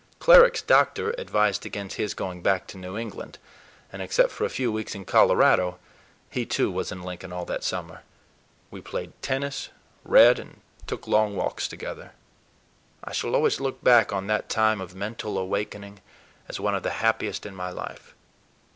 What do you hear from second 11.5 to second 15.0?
together. I shall always look back on that time of